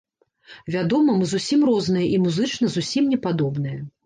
Вядома, 0.75 1.15
мы 1.19 1.27
зусім 1.33 1.67
розныя 1.69 2.05
і 2.17 2.19
музычна 2.25 2.71
зусім 2.79 3.03
не 3.15 3.23
падобныя. 3.29 3.79